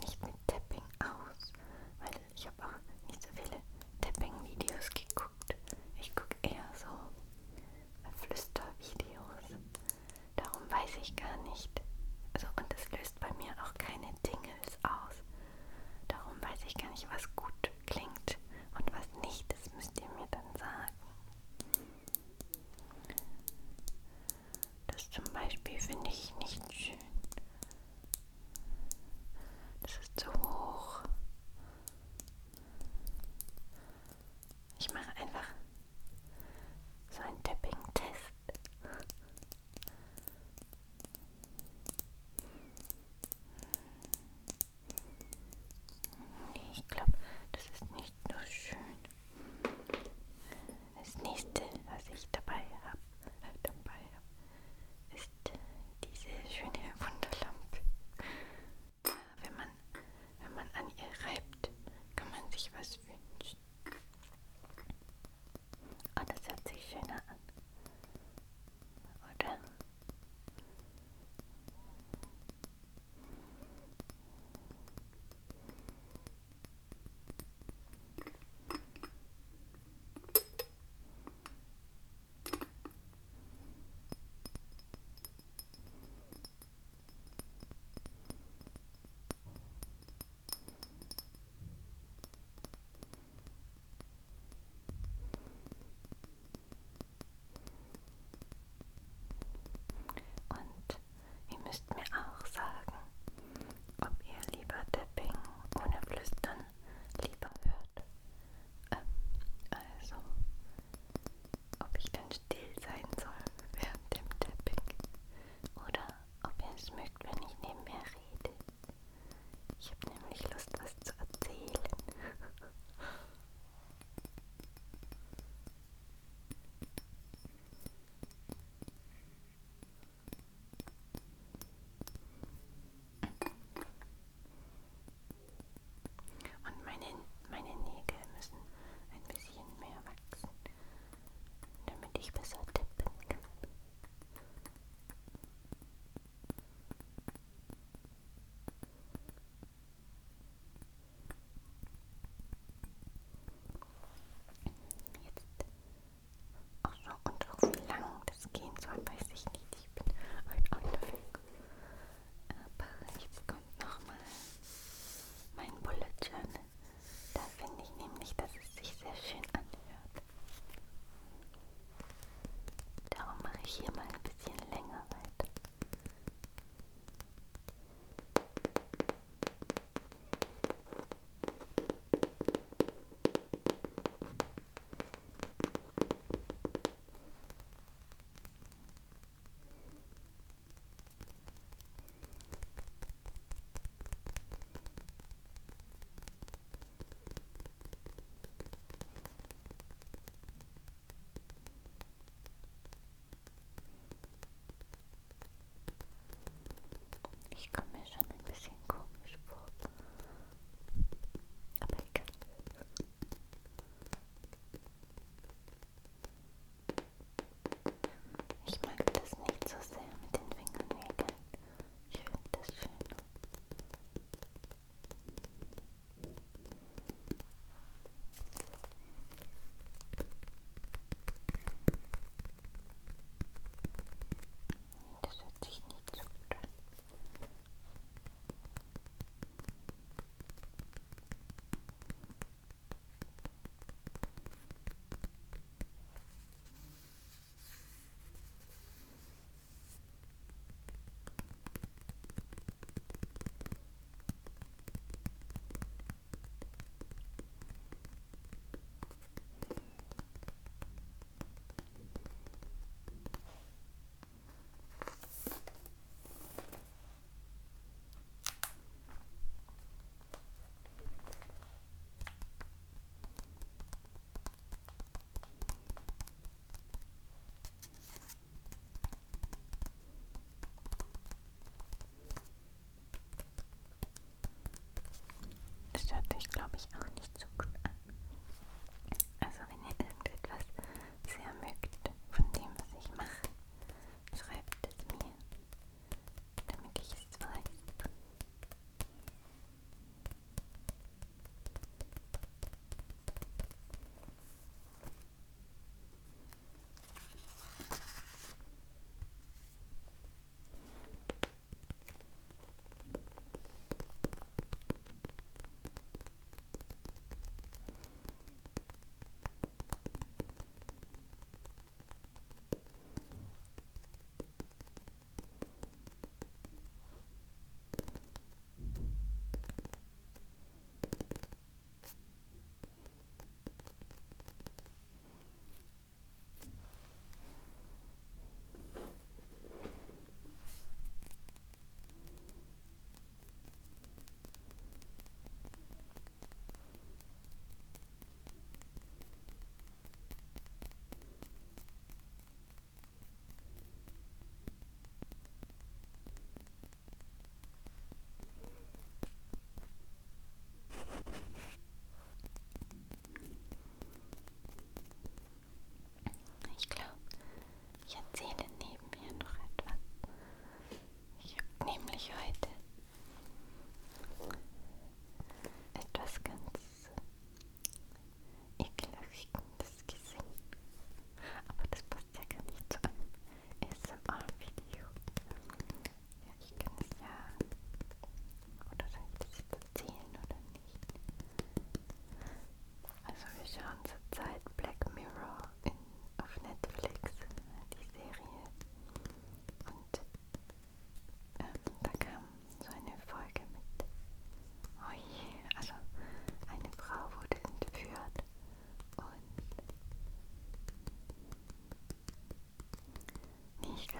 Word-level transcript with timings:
nicht 0.00 0.20
mit 0.22 0.34
Tapping 0.46 0.82
aus, 1.00 1.52
weil 2.00 2.20
ich 2.34 2.46
habe 2.46 2.62
auch 2.64 3.08
nicht 3.08 3.22
so 3.22 3.28
viele 3.34 3.60
Tapping-Videos 4.00 4.90
geguckt. 4.90 5.56
Ich 6.00 6.14
gucke 6.14 6.36
eher 6.42 6.64
so 6.74 6.86
Flüstervideos. 8.26 9.58
Darum 10.36 10.62
weiß 10.70 10.90
ich 11.02 11.14
gar 11.16 11.36
nicht. 11.50 11.70
Also, 12.32 12.46
und 12.58 12.74
es 12.74 12.90
löst 12.92 13.18
bei 13.20 13.32
mir 13.34 13.52
auch 13.62 13.74
keine 13.74 14.12
Dingles 14.26 14.78
aus. 14.82 15.22
Darum 16.08 16.40
weiß 16.42 16.60
ich 16.66 16.74
gar 16.74 16.90
nicht, 16.90 17.06
was 17.12 17.34
gut 17.36 17.70
klingt 17.86 18.38
und 18.78 18.92
was 18.92 19.08
nicht. 19.22 19.44
Das 19.52 19.72
müsst 19.74 20.00
ihr 20.00 20.08
mir 20.08 20.26
dann 20.30 20.56
sagen. 20.58 20.92
Das 24.88 25.10
zum 25.10 25.24
Beispiel 25.32 25.78
finde 25.80 26.10
ich 26.10 26.33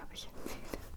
glaube, 0.05 0.15
ich 0.15 0.29
erzähle 0.43 0.61
das 0.71 0.94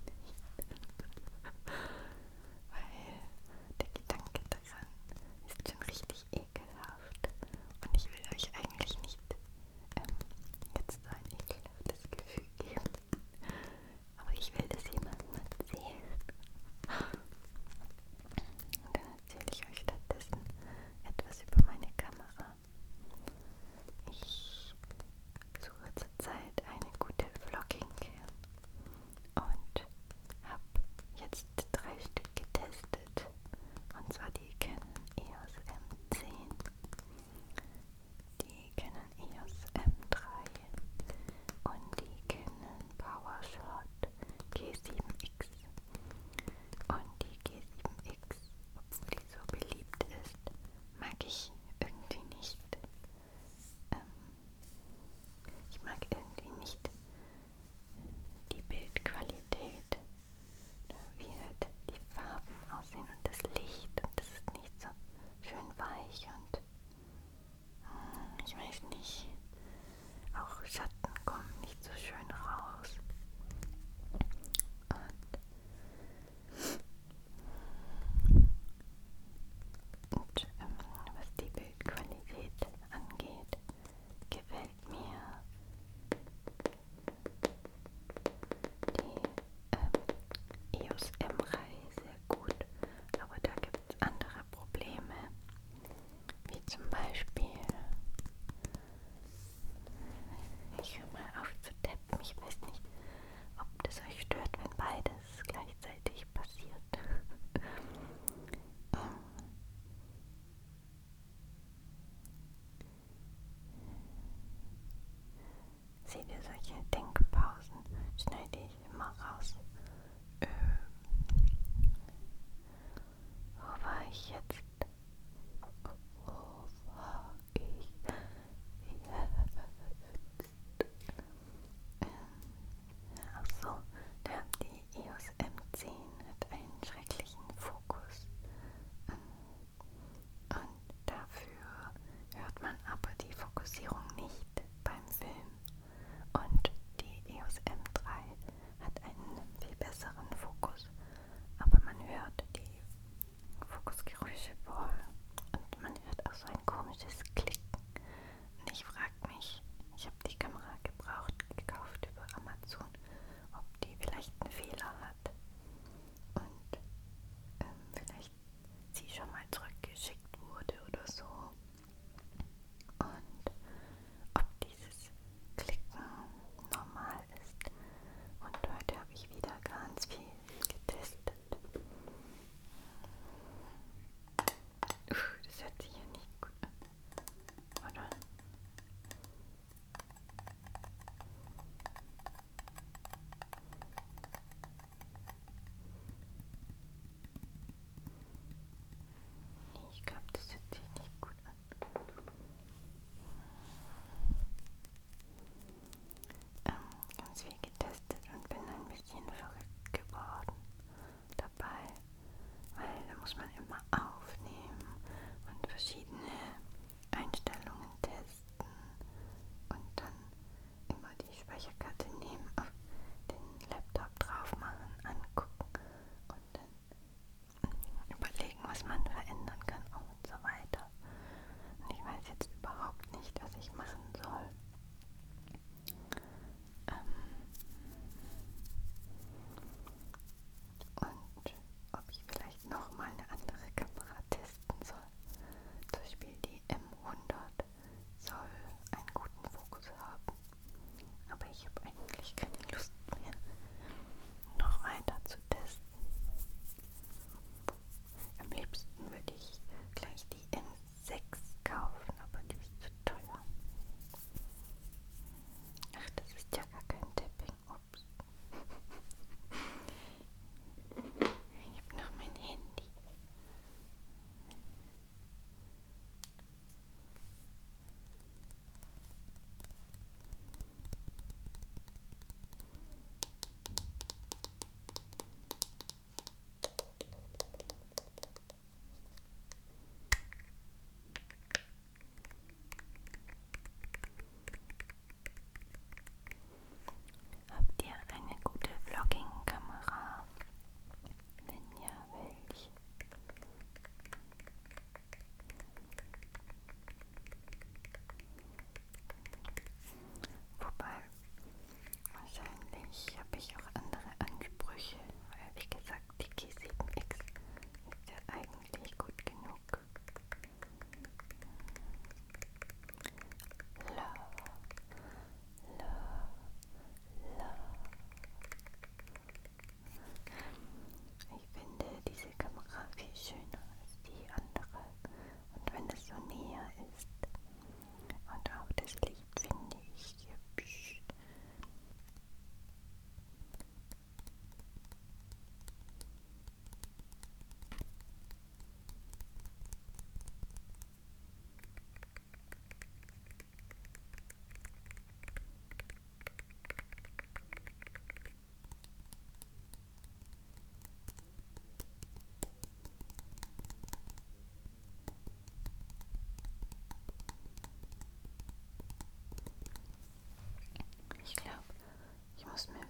lost 372.58 372.70
my 372.70 372.87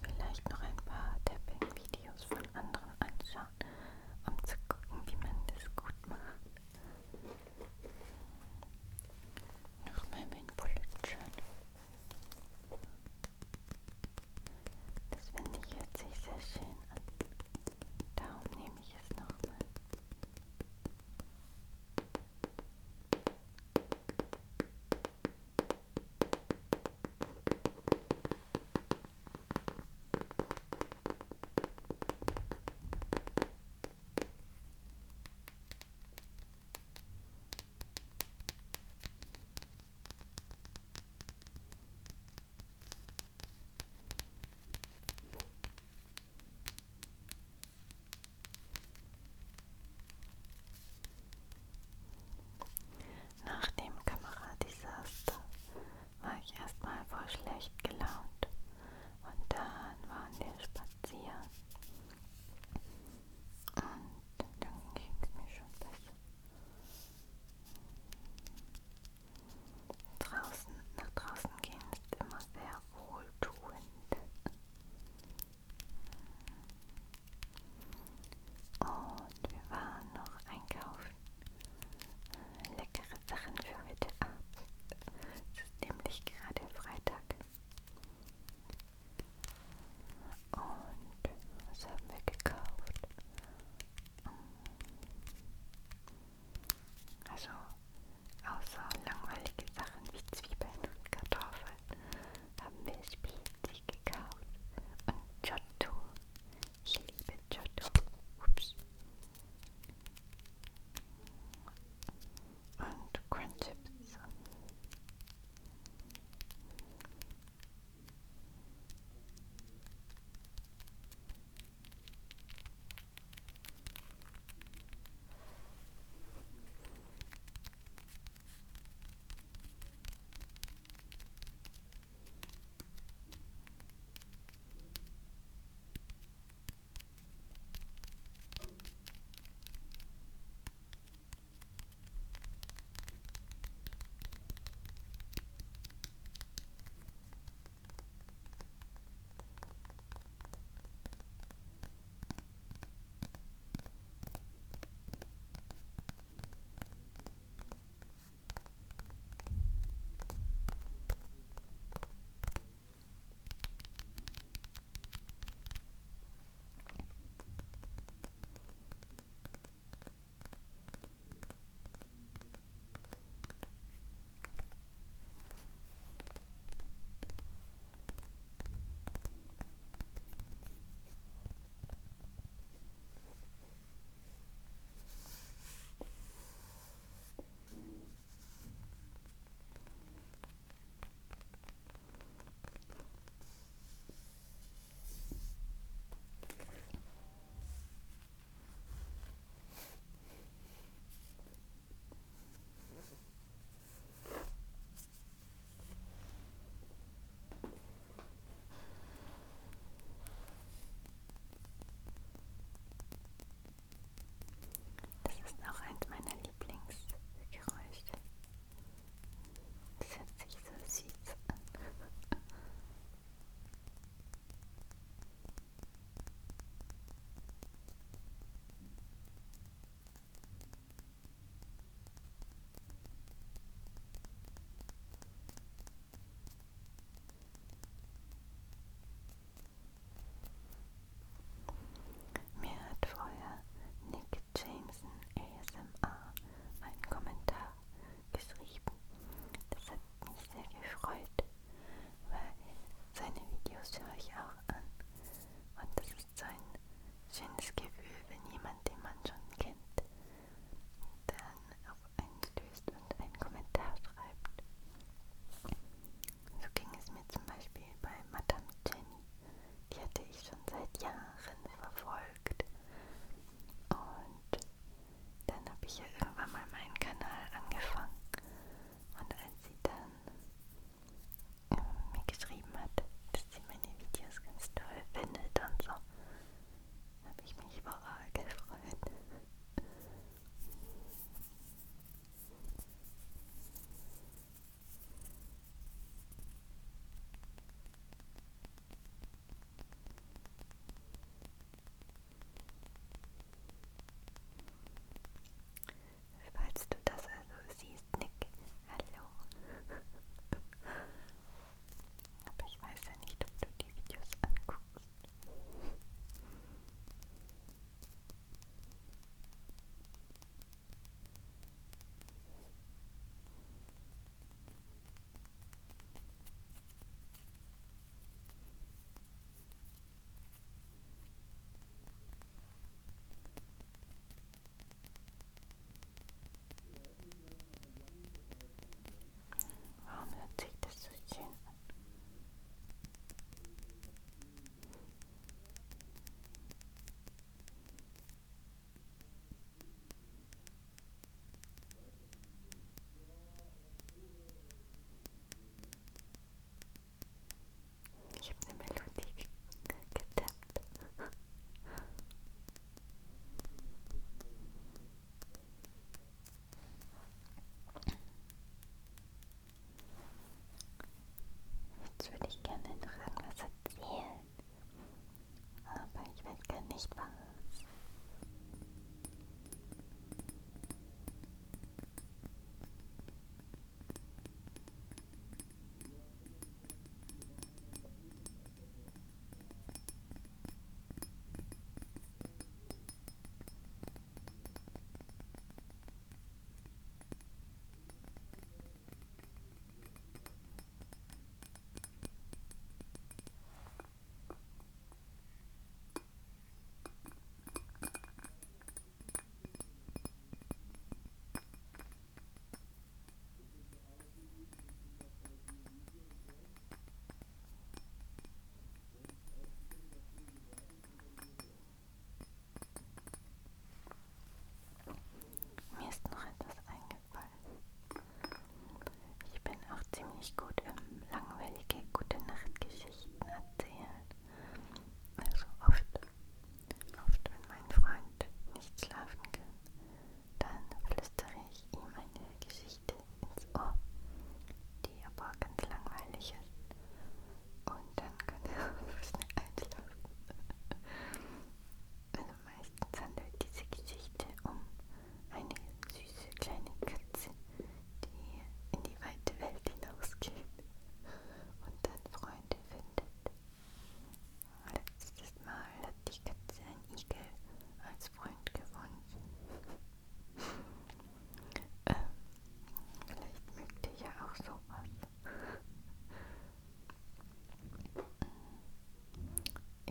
avispa. 376.99 377.38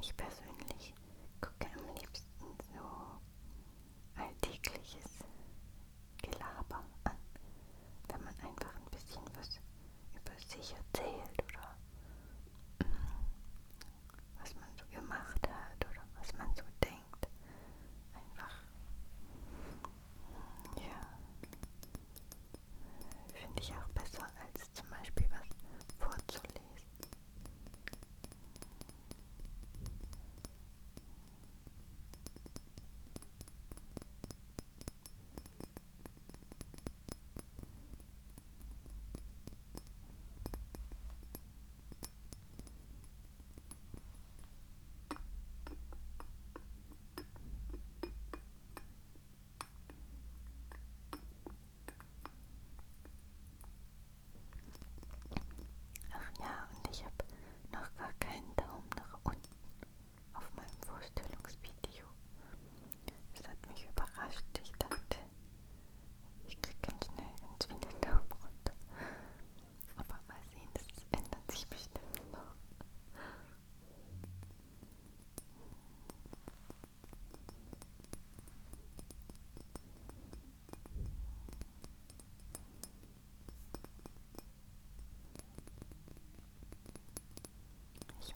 Ich 0.08 0.16
persönlich 0.16 0.48
gucke 0.48 0.57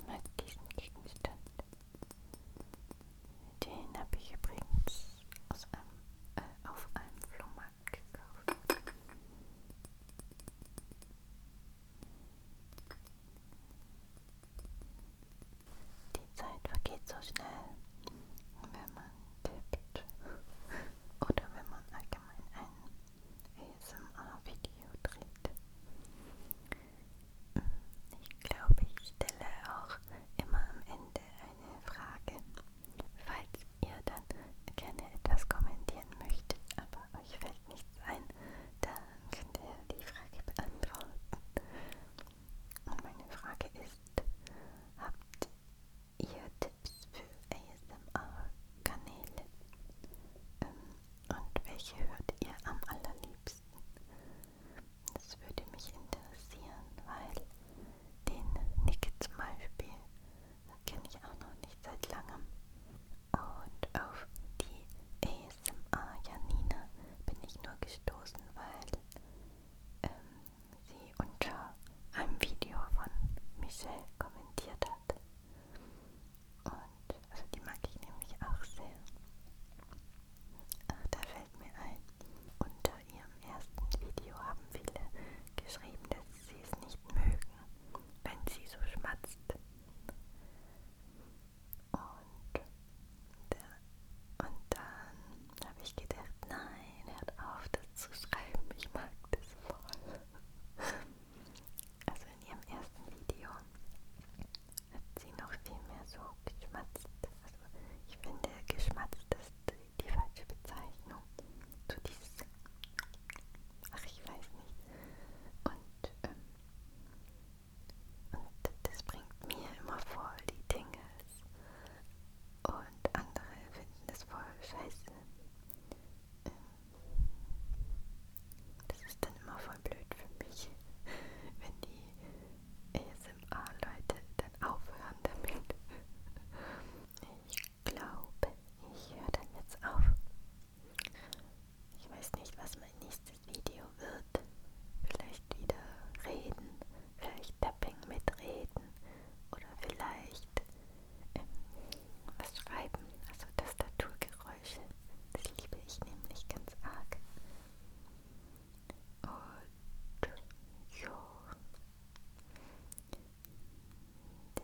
als 0.10 0.24
Gegenstand. 0.76 1.38
Den 3.64 3.98
habe 4.00 4.16
ich 4.18 4.34
übrigens 4.34 5.16
äh, 6.36 6.42
auf 6.70 6.88
einem 6.94 7.22
Flohmarkt 7.30 7.94
gekauft. 7.94 8.58
Die 16.16 16.36
Zeit 16.36 16.68
vergeht 16.68 17.08
so 17.08 17.16
schnell. 17.22 17.61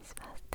Christmas. 0.08 0.47